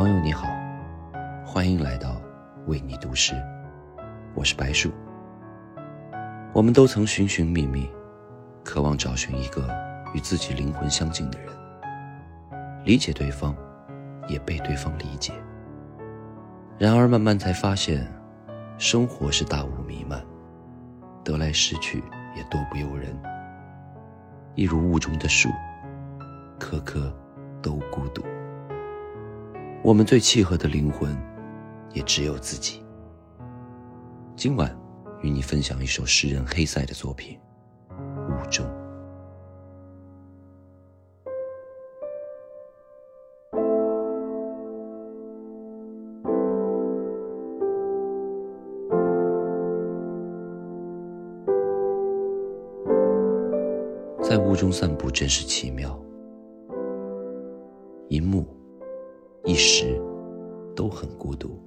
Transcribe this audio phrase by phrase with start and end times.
[0.00, 0.48] 朋友你好，
[1.44, 2.16] 欢迎来到
[2.66, 3.34] 为你读诗，
[4.34, 4.90] 我是白树。
[6.54, 7.86] 我们都曾寻寻觅觅，
[8.64, 9.68] 渴望找寻一个
[10.14, 11.52] 与自己灵魂相近的人，
[12.82, 13.54] 理解对方，
[14.26, 15.34] 也被对方理解。
[16.78, 18.10] 然而慢慢才发现，
[18.78, 20.18] 生活是大雾弥漫，
[21.22, 22.02] 得来失去
[22.34, 23.14] 也多不由人。
[24.54, 25.50] 一如雾中的树，
[26.58, 27.14] 颗颗
[27.60, 28.24] 都孤独。
[29.82, 31.16] 我们最契合的灵魂，
[31.94, 32.82] 也只有自己。
[34.36, 34.70] 今晚，
[35.22, 37.38] 与你分享一首诗人黑塞的作品
[38.26, 38.66] 《雾中》。
[54.22, 55.98] 在雾中散步真是奇妙，
[58.08, 58.59] 一幕。
[59.44, 60.00] 一时，
[60.76, 61.58] 都很孤独。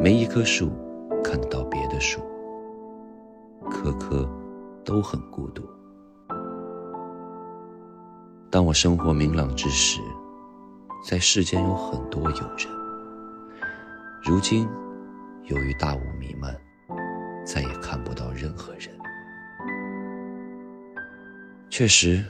[0.00, 0.70] 没一棵树
[1.24, 2.20] 看得到别的树，
[3.68, 4.28] 棵棵
[4.84, 5.62] 都很孤独。
[8.48, 10.00] 当我生活明朗之时，
[11.04, 12.68] 在世间有很多友人。
[14.22, 14.68] 如今，
[15.44, 16.56] 由于大雾弥漫，
[17.44, 18.96] 再也看不到任何人。
[21.68, 22.24] 确实，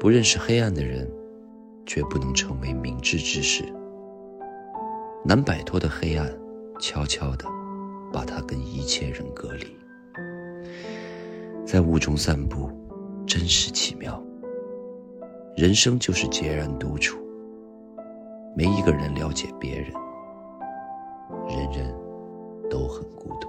[0.00, 1.08] 不认识黑暗的人。
[1.86, 3.64] 绝不能成为明智之士。
[5.24, 6.30] 难摆脱的黑暗，
[6.78, 7.46] 悄悄地
[8.12, 9.66] 把他跟一切人隔离。
[11.64, 12.70] 在雾中散步，
[13.26, 14.22] 真是奇妙。
[15.56, 17.18] 人生就是孑然独处，
[18.54, 19.90] 没一个人了解别人，
[21.48, 21.94] 人人
[22.68, 23.48] 都很孤独。